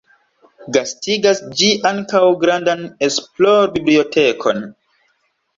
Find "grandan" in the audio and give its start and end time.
2.45-2.81